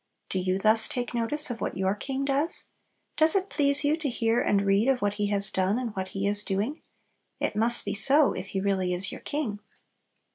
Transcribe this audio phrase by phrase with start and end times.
[0.29, 2.63] Do you thus take notice of what your King does?
[3.17, 6.07] Does it please you to hear and read of what He has done and what
[6.07, 6.81] He is doing?
[7.39, 9.59] It must be so if He really is your King.